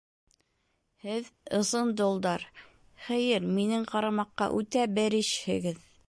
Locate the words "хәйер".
3.09-3.45